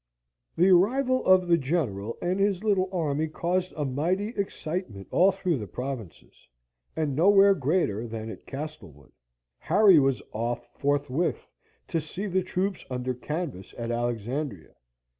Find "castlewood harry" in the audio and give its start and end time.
8.47-9.99